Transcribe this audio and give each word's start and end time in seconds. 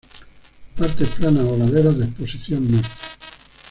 Partes 0.75 1.07
planas 1.09 1.43
o 1.43 1.55
laderas 1.55 1.95
de 1.95 2.05
exposición 2.05 2.71
norte. 2.71 2.95